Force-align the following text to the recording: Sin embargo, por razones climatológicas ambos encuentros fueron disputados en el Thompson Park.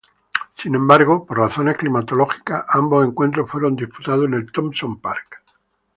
Sin 0.57 0.73
embargo, 0.73 1.27
por 1.27 1.37
razones 1.37 1.77
climatológicas 1.77 2.65
ambos 2.69 3.05
encuentros 3.07 3.47
fueron 3.51 3.75
disputados 3.75 4.25
en 4.25 4.33
el 4.33 4.51
Thompson 4.51 4.99
Park. 4.99 5.43